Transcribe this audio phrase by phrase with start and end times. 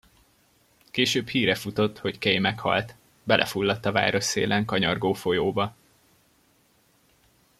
[0.91, 5.75] Később híre futott, hogy Kay meghalt, belefulladt a városszélen kanyargó folyóba.